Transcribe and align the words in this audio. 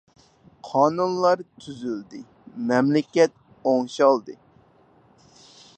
قانۇنلا 0.69 1.33
تۈزۈلدى 1.65 2.21
مەملىكەت 2.71 3.37
ئوڭشالدى. 3.73 4.39